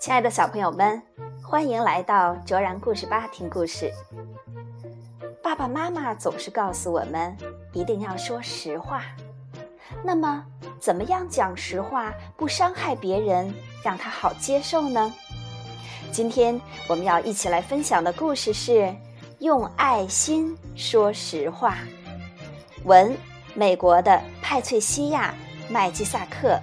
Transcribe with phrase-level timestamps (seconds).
[0.00, 1.02] 亲爱的小朋友们，
[1.42, 3.92] 欢迎来到卓然故事吧听故事。
[5.42, 7.36] 爸爸妈妈总是告诉我们，
[7.72, 9.02] 一定要说实话。
[10.02, 10.44] 那么，
[10.78, 15.12] 怎么样讲实话不伤害别人，让他好接受呢？
[16.12, 18.72] 今天我们要一起来分享的故事是
[19.40, 21.74] 《用爱心说实话》。
[22.84, 23.16] 文：
[23.54, 25.34] 美国的派翠西亚·
[25.70, 26.60] 麦基萨克，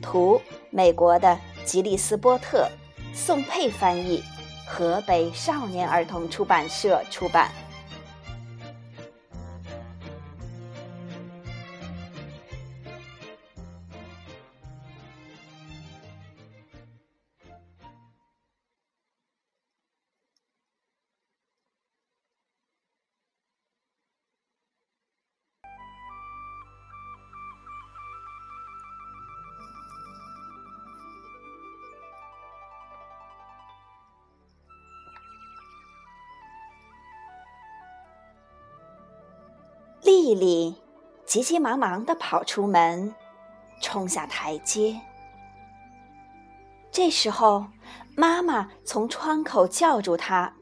[0.00, 0.40] 图：
[0.70, 2.68] 美国的吉利斯波特，
[3.12, 4.22] 宋佩翻译，
[4.66, 7.50] 河北少年儿童出版社出版。
[40.26, 40.74] 丽丽
[41.24, 43.14] 急急忙忙地跑出门，
[43.80, 45.00] 冲下台阶。
[46.90, 47.66] 这时候，
[48.16, 50.52] 妈妈从窗口叫住她：“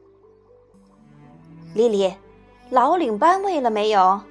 [1.73, 2.13] 丽丽，
[2.69, 4.21] 老领班喂了没有？”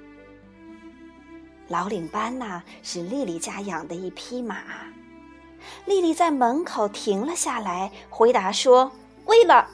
[1.66, 4.58] 老领班呐，是丽丽家养的一匹马。
[5.84, 8.92] 丽丽在门口停了下来，回答说
[9.26, 9.68] ：“喂了。”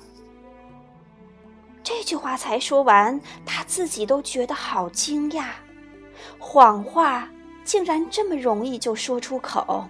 [1.92, 5.48] 这句话才说完，她自己都觉得好惊讶，
[6.38, 7.28] 谎话
[7.64, 9.84] 竟然这么容易就说出口，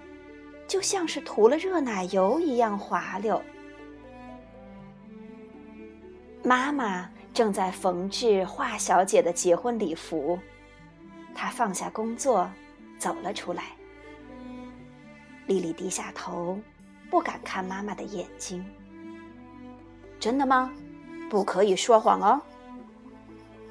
[0.66, 3.40] 就像是涂了热奶油一样滑溜。
[6.42, 10.38] 妈妈正在缝制华小姐的结婚礼服，
[11.34, 12.50] 她放下工作，
[12.98, 13.64] 走了出来。
[15.46, 16.58] 丽丽低下头，
[17.10, 18.64] 不敢看妈妈的眼睛。
[20.18, 20.72] 真的吗？
[21.30, 22.42] 不可以说谎哦，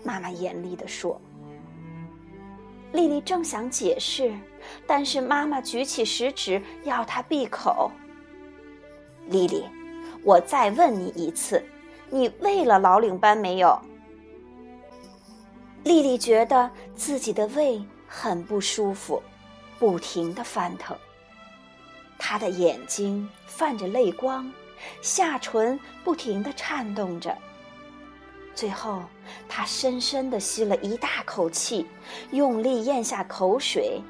[0.01, 1.19] 妈妈严厉地说。
[2.93, 4.33] 丽丽正想解释，
[4.87, 7.91] 但是妈妈举起食指要她闭口。
[9.27, 9.65] 丽丽，
[10.23, 11.61] 我再问你一次，
[12.09, 13.77] 你喂了老领班没有？
[15.83, 19.21] 丽丽觉得自己的胃很不舒服，
[19.77, 20.97] 不停的翻腾。
[22.17, 24.49] 她的眼睛泛着泪光，
[25.01, 27.37] 下唇不停的颤动着。
[28.55, 29.03] 最后，
[29.47, 31.87] 他深深地吸了一大口气，
[32.31, 34.01] 用力咽下口水，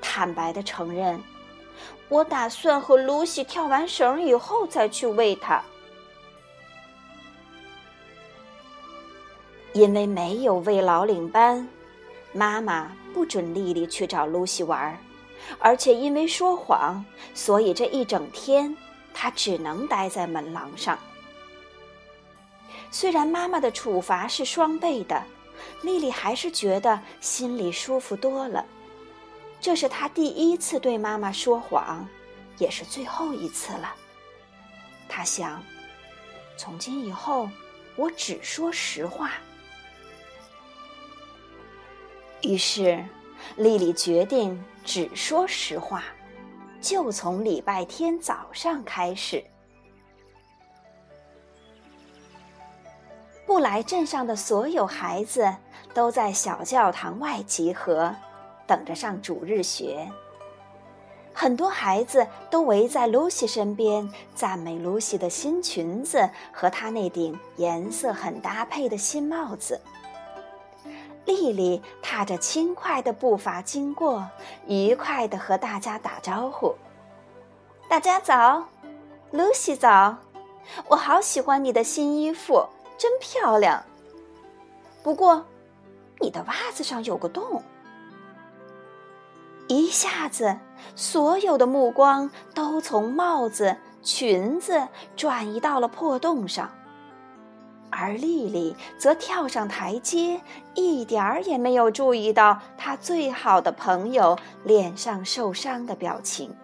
[0.00, 1.20] 坦白地承认
[2.08, 5.60] ：“我打算和露西跳完绳以后再去喂它。”
[9.72, 11.68] 因为没有喂老领班，
[12.32, 14.96] 妈妈不准丽丽去找露西玩，
[15.58, 17.04] 而且因为说谎，
[17.34, 18.76] 所以这一整天
[19.12, 20.96] 她只能待在门廊上。
[22.90, 25.22] 虽然妈妈的处罚是双倍的，
[25.82, 28.64] 丽丽还是觉得心里舒服多了。
[29.60, 32.06] 这是她第一次对妈妈说谎，
[32.58, 33.94] 也是最后一次了。
[35.08, 35.62] 她想，
[36.56, 37.48] 从今以后，
[37.96, 39.32] 我只说实话。
[42.42, 43.04] 于是，
[43.56, 46.04] 丽丽决定只说实话，
[46.80, 49.44] 就从礼拜天早上开始。
[53.60, 55.54] 来镇上的所有孩子
[55.94, 58.14] 都在小教堂外集合，
[58.66, 60.10] 等着上主日学。
[61.32, 69.80] 很多孩子都围在露西身边，赞美露西的新裙子和她那顶颜色很搭配的新帽子。
[71.24, 74.26] 丽丽踏着轻快的步伐经过，
[74.66, 76.74] 愉快地和大家打招呼
[77.88, 78.64] ：“大家早，
[79.30, 80.16] 露西早，
[80.88, 82.66] 我好喜欢你的新衣服。”
[83.00, 83.82] 真漂亮。
[85.02, 85.46] 不过，
[86.20, 87.62] 你的袜子上有个洞。
[89.68, 90.58] 一下子，
[90.94, 94.86] 所有的目光都从帽子、裙子
[95.16, 96.70] 转移到了破洞上，
[97.88, 100.42] 而丽丽则跳上台阶，
[100.74, 106.54] 一点儿也没有注意到她最好的朋友脸上受伤的表情。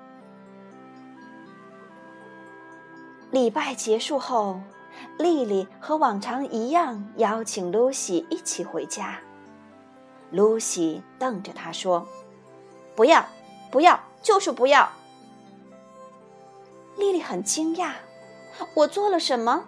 [3.30, 4.60] 礼拜结束后。
[5.19, 9.19] 丽丽和往常一样邀请露西一起回家。
[10.31, 12.06] 露西瞪着她说
[12.96, 13.26] ：“不要，
[13.70, 14.90] 不要，就是不要。”
[16.98, 17.93] 丽丽很惊讶
[18.75, 19.64] ：“我做了什么？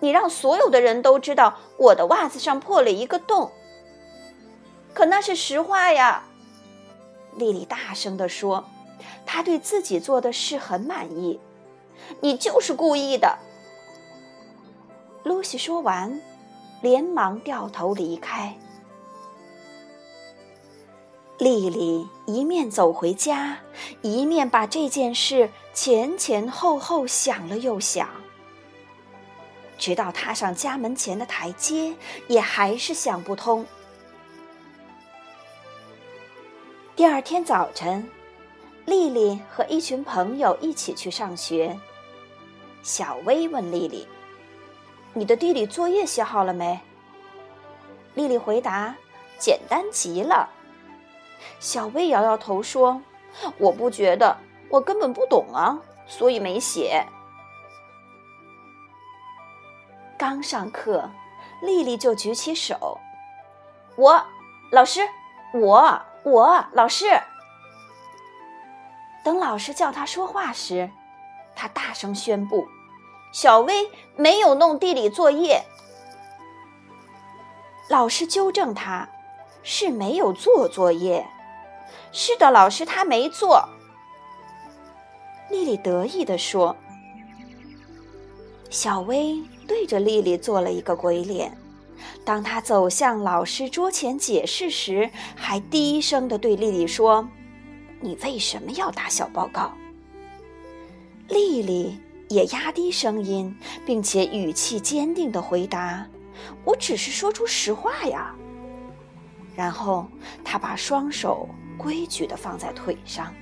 [0.00, 3.50] 你让所有的人都知道我的袜子上破了一个洞。
[4.92, 6.24] 可那是实话呀！”
[7.36, 8.64] 丽丽大声地说
[9.26, 11.40] ：“她对自己做的事很满意。
[12.20, 13.38] 你就是故意的。
[15.24, 16.20] 露西说完，
[16.82, 18.54] 连忙掉头离开。
[21.38, 23.58] 丽丽一面走回家，
[24.02, 28.08] 一面把这件事前前后后想了又想，
[29.78, 31.94] 直到踏上家门前的台阶，
[32.28, 33.64] 也还是想不通。
[36.94, 38.06] 第二天早晨，
[38.84, 41.76] 丽丽和一群朋友一起去上学。
[42.82, 44.06] 小薇问丽丽
[45.14, 46.78] ：“你的地理作业写好了没？”
[48.14, 48.94] 丽丽回答
[49.38, 50.50] ：“简单极了。”
[51.58, 53.00] 小薇摇摇头说
[53.58, 54.36] ：“我不觉得，
[54.68, 57.06] 我根本不懂啊，所以没写。”
[60.18, 61.10] 刚上课，
[61.62, 62.98] 丽丽就举起手
[63.96, 64.22] ：“我，
[64.70, 65.00] 老师，
[65.54, 67.04] 我。”我老师，
[69.22, 70.88] 等老师叫他说话时，
[71.54, 72.66] 他大声宣布
[73.34, 75.64] ：“小薇没有弄地理作业。”
[77.90, 79.08] 老师纠正他
[79.64, 81.26] ：“是没有做作业。
[82.12, 83.68] ”“是的，老师，他没做。”
[85.50, 86.76] 丽丽得意地说。
[88.70, 91.58] 小薇对着丽丽做了一个鬼脸。
[92.24, 97.28] 当他走向老师桌前解释时，还低声地对丽丽说
[98.00, 99.72] ：“你为什么要打小报告？”
[101.28, 101.98] 丽丽
[102.28, 103.54] 也压低声音，
[103.84, 106.06] 并且语气坚定地回答
[106.64, 108.34] ：“我只是说出实话呀。”
[109.54, 110.06] 然后
[110.44, 111.48] 他把双手
[111.78, 113.32] 规矩地放在腿上。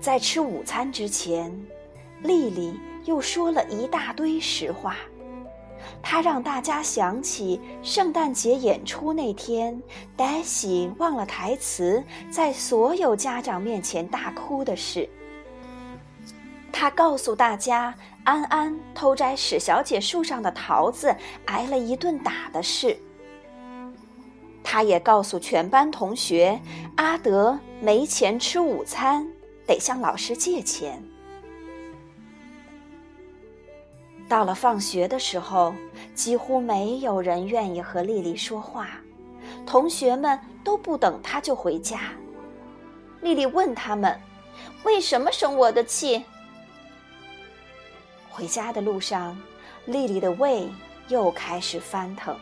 [0.00, 1.50] 在吃午餐之前，
[2.22, 2.78] 丽丽。
[3.06, 4.94] 又说了一大堆实话，
[6.02, 9.82] 她让大家想起圣诞节演出那天，
[10.18, 15.08] 黛西忘了台词，在所有家长面前大哭的事。
[16.72, 17.94] 他告诉大家，
[18.24, 21.14] 安安偷摘史小姐树上的桃子，
[21.46, 22.96] 挨了一顿打的事。
[24.62, 26.58] 他也告诉全班同学，
[26.96, 29.26] 阿德没钱吃午餐，
[29.66, 31.02] 得向老师借钱。
[34.28, 35.74] 到了放学的时候，
[36.14, 38.88] 几乎没有人愿意和丽丽说话，
[39.66, 42.12] 同学们都不等她就回家。
[43.20, 44.18] 丽丽问他们
[44.84, 46.24] ：“为什么生我的气？”
[48.40, 49.38] 回家的路上，
[49.84, 50.66] 丽丽的胃
[51.08, 52.34] 又开始翻腾，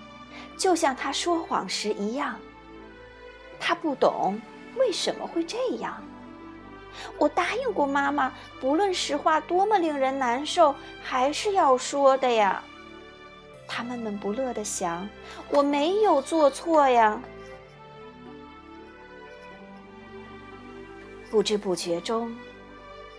[0.57, 2.39] 就像她说谎时一样。
[3.59, 4.41] 她不懂
[4.77, 6.01] 为什么会这样。
[7.19, 10.73] 我答应过妈妈，不论实话多么令人难受，
[11.03, 12.63] 还是要说的呀。
[13.67, 15.09] 他闷闷不乐地想
[15.51, 17.21] ：“我没有做错呀。”
[21.29, 22.33] 不知不觉中，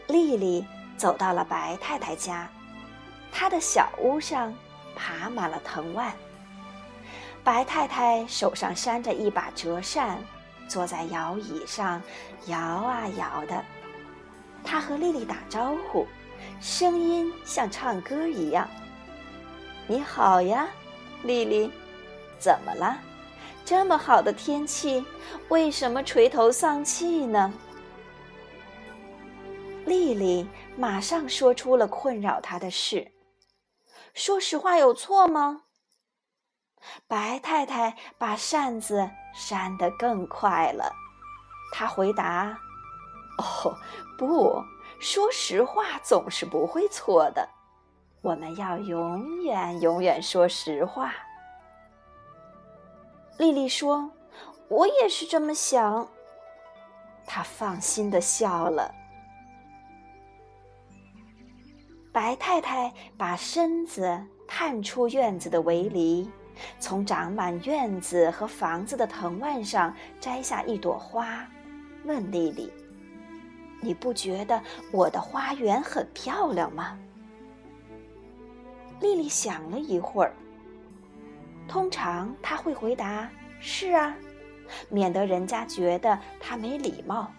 [0.08, 0.66] 丽丽
[0.96, 2.50] 走到了白太太家，
[3.32, 4.54] 他的小屋上
[4.96, 6.14] 爬满了藤蔓。
[7.44, 10.20] 白太太手上扇着一把折扇。
[10.68, 12.00] 坐在摇椅上，
[12.46, 13.66] 摇啊摇的。
[14.64, 16.06] 她和丽丽打招呼，
[16.62, 18.70] 声音像唱歌一样。
[19.88, 20.68] 你好呀，
[21.24, 21.72] 丽丽，
[22.38, 22.96] 怎么了？
[23.66, 25.04] 这么好的天气，
[25.48, 27.52] 为什么垂头丧气呢？
[29.88, 33.08] 丽丽马上说出了困扰她的事。
[34.14, 35.64] 说实话有错吗？
[37.08, 40.94] 白太太把扇子扇得更快了。
[41.74, 42.58] 她回答
[43.38, 43.76] ：“哦，
[44.18, 44.64] 不
[45.00, 47.48] 说实话总是不会错的，
[48.22, 51.14] 我们要永远永远说实话。”
[53.38, 54.12] 丽丽说
[54.68, 56.08] ：“我也是这么想。”
[57.28, 58.94] 她放心的笑了。
[62.20, 66.30] 白太太把身子探出院子的围篱。
[66.78, 71.48] 从长满院子和房子的藤蔓上摘下一朵花，
[72.04, 72.70] 问丽丽
[73.80, 74.62] ：“你不觉得
[74.92, 77.00] 我的花园很漂亮吗？”
[79.00, 80.34] 丽丽想了一会儿。
[81.70, 83.30] 通常她会回答
[83.62, 84.14] ：“是啊”，
[84.92, 87.32] 免得人家觉得她没礼貌。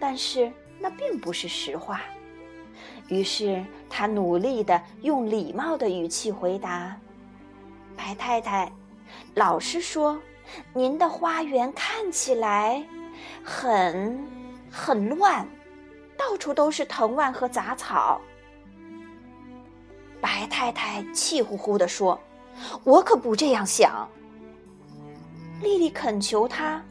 [0.00, 2.00] 但是那并不是实话。
[3.08, 6.96] 于是他努力的用礼貌的语气回答。
[7.96, 8.72] 白太太，
[9.34, 10.18] 老实说，
[10.72, 12.84] 您的花园看起来
[13.42, 14.26] 很
[14.70, 15.46] 很乱，
[16.16, 18.20] 到处都是藤蔓和杂草。
[20.20, 22.18] 白太太气呼呼地说
[22.82, 24.08] ：“我可不这样想。”
[25.62, 26.82] 丽丽恳求她：“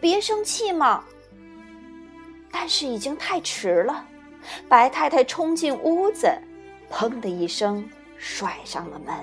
[0.00, 1.04] 别生气嘛。”
[2.52, 4.04] 但是已经太迟了，
[4.68, 6.30] 白太太冲进屋子，
[6.90, 9.14] 砰的一声甩上了门。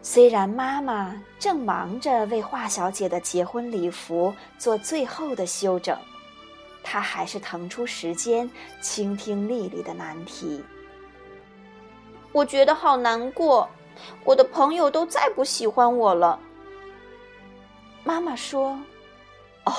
[0.00, 5.98] 虽然妈妈正忙着为华小姐的结婚礼服做最后的修整，
[6.82, 8.50] 她还是腾出时间
[8.80, 10.64] 倾听丽丽的难题。
[12.32, 13.68] 我觉得好难过，
[14.24, 16.38] 我的朋友都再不喜欢我了。
[18.02, 18.78] 妈妈说
[19.66, 19.72] ：“哦，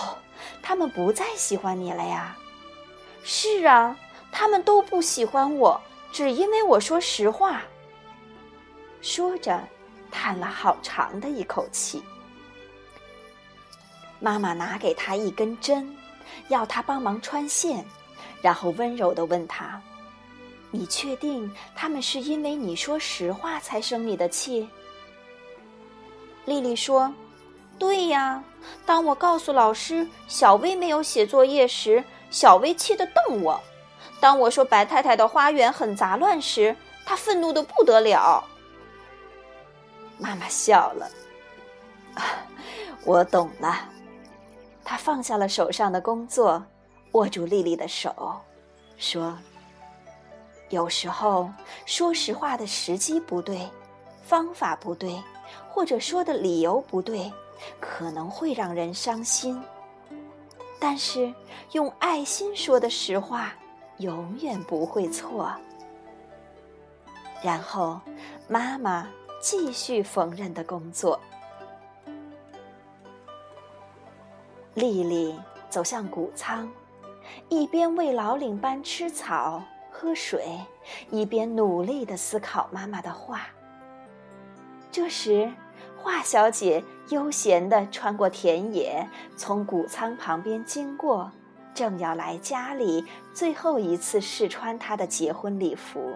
[0.61, 2.35] 他们不再喜欢你了呀
[3.23, 3.97] ？”“是啊，
[4.31, 5.79] 他们都不喜欢我，
[6.11, 7.61] 只因为我说实话。”
[9.01, 9.61] 说着，
[10.11, 12.03] 叹了好长的一口气。
[14.19, 15.95] 妈妈拿给他一根针，
[16.49, 17.85] 要他帮忙穿线，
[18.41, 19.81] 然后温柔的问他
[20.71, 24.67] ：“你确定他们是因为你说实话才生你的气？”
[26.45, 27.13] 丽丽说。
[27.77, 28.43] 对呀，
[28.85, 33.59] 当我告诉老师小薇没有写作业时，小薇气得瞪我；
[34.19, 36.75] 当我说白太太的花园很杂乱时，
[37.05, 38.43] 她愤怒的不得了。
[40.17, 41.09] 妈妈笑了，
[43.05, 43.89] 我懂了。
[44.83, 46.63] 她放下了手上的工作，
[47.11, 48.39] 握住丽丽的手，
[48.97, 49.37] 说
[50.69, 51.49] ：“有时候
[51.85, 53.69] 说实话的时机不对，
[54.23, 55.21] 方法不对，
[55.69, 57.31] 或者说的理由不对。”
[57.79, 59.61] 可能会让人伤心，
[60.79, 61.33] 但是
[61.73, 63.53] 用爱心说的实话
[63.97, 65.51] 永远不会错。
[67.41, 67.99] 然后，
[68.47, 69.07] 妈妈
[69.41, 71.19] 继续缝纫的工作。
[74.73, 75.37] 丽丽
[75.69, 76.69] 走向谷仓，
[77.49, 80.59] 一边为老领班吃草喝水，
[81.11, 83.47] 一边努力的思考妈妈的话。
[84.91, 85.51] 这时。
[86.01, 91.29] 华小姐悠闲地穿过田野，从谷仓旁边经过，
[91.73, 96.13] 正要来家里最后一次试穿她的结婚礼服。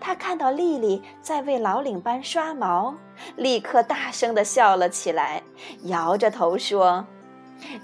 [0.00, 2.94] 她看到丽丽在为老领班刷毛，
[3.36, 5.42] 立刻大声地笑了起来，
[5.82, 7.04] 摇着头说：“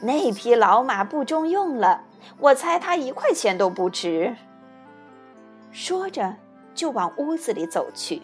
[0.00, 2.04] 那匹老马不中用了，
[2.38, 4.34] 我猜它一块钱都不值。”
[5.72, 6.37] 说着，
[6.75, 8.22] 就往屋子里走去。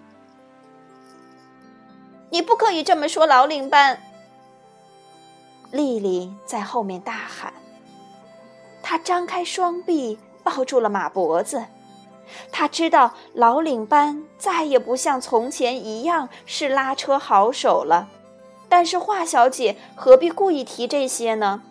[2.31, 4.01] 你不可以这么说，老领班。
[5.71, 7.53] 丽丽在后面大喊。
[8.83, 11.65] 她张开双臂抱住了马脖子。
[12.51, 18.09] 她知道老领班再也不像从前一样是拉车好手了，
[18.69, 21.63] 但是华小姐何必故意提这些呢？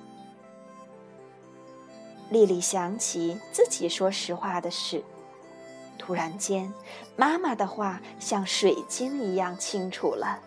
[2.30, 5.04] 丽丽想起自己说实话的事，
[6.06, 6.72] 突然间，
[7.16, 10.40] 妈妈的话像水晶一样清楚了。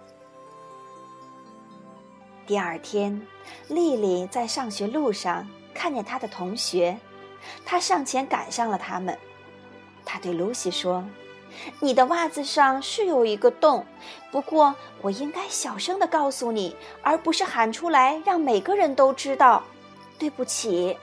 [2.47, 3.21] 第二天，
[3.67, 6.97] 丽丽在上学路上看见她的同学，
[7.65, 9.19] 她上前赶上了他们。
[10.05, 11.05] 她对露西说
[11.81, 13.85] ：“你的袜子上是有一个洞，
[14.31, 14.73] 不过
[15.03, 19.65] 我应该小声的告诉你，而不是喊出来让每个人都知道。
[20.21, 20.97] 对不起。”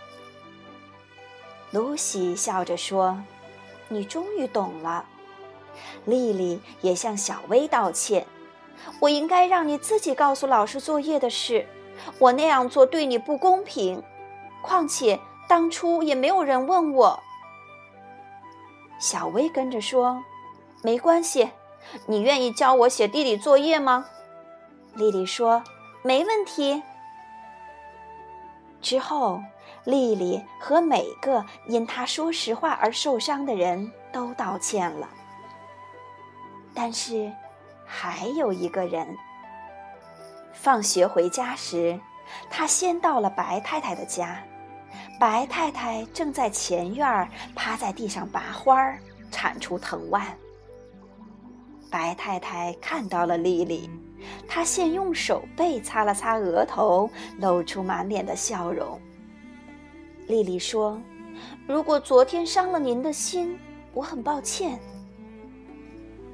[1.71, 3.21] 露西笑着说
[3.89, 5.05] ：“你终于懂了。”
[6.05, 8.25] 丽丽也向小薇道歉。
[8.99, 11.67] 我应该让你自己告诉老师作业的事，
[12.19, 14.03] 我那样做对你不公平。
[14.61, 17.19] 况且当初也没有人问我。
[18.99, 20.23] 小薇跟着说
[20.81, 21.51] ：“没关系，
[22.07, 24.05] 你愿意教我写地理作业吗？”
[24.95, 25.63] 丽丽说
[26.01, 26.81] ：“没问题。”
[28.81, 29.41] 之后，
[29.85, 35.09] 丽丽和每个因她说实话而受伤的人都道歉了。
[36.73, 37.31] 但是。
[37.87, 39.15] 还有一个人。
[40.53, 41.99] 放学回家时，
[42.49, 44.41] 他先到了白太太的家。
[45.19, 48.99] 白太太正在前院趴在地上拔花儿，
[49.29, 50.35] 铲出藤蔓。
[51.91, 53.87] 白太太看到了丽丽，
[54.47, 58.99] 她先用手背擦了擦额头，露出满脸的笑容。
[60.27, 60.99] 丽丽说
[61.67, 63.57] ：“如果昨天伤了您的心，
[63.93, 64.79] 我很抱歉。”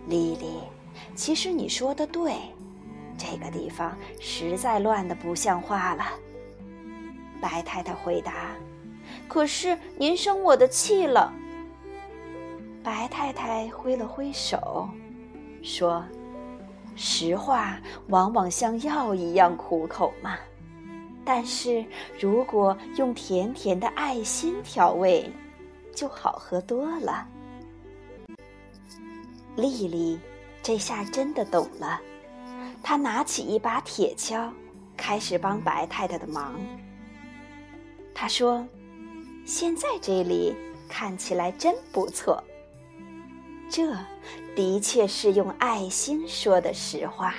[0.07, 0.59] 丽丽。
[1.15, 2.33] 其实你说的对，
[3.17, 6.05] 这个地方实在乱的不像话了。
[7.41, 8.51] 白太太回答
[9.27, 11.33] ：“可是您生我的气了。”
[12.83, 14.89] 白太太挥了挥手，
[15.63, 16.03] 说
[16.95, 20.37] ：“实话往往像药一样苦口嘛，
[21.25, 21.85] 但是
[22.19, 25.31] 如果用甜甜的爱心调味，
[25.95, 27.27] 就好喝多了。”
[29.55, 30.19] 丽丽。
[30.63, 31.99] 这下真的懂了，
[32.83, 34.47] 她拿起一把铁锹，
[34.95, 36.53] 开始帮白太太的忙。
[38.13, 38.63] 他说
[39.43, 40.55] ：“现在这里
[40.87, 42.43] 看起来真不错。”
[43.67, 43.91] 这
[44.55, 47.33] 的确是用爱心说的实话。